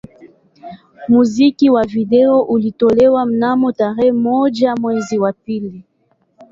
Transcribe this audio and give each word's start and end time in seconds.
Muziki 1.07 1.69
wa 1.69 1.83
video 1.85 2.41
ulitolewa 2.41 3.25
mnamo 3.25 3.71
tarehe 3.71 4.11
moja 4.11 4.75
mwezi 4.75 5.17
wa 5.19 5.33
pili 5.33 5.83